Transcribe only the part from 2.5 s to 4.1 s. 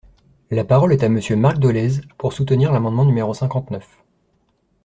l’amendement numéro cinquante-neuf.